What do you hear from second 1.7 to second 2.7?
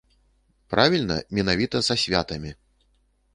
са святамі.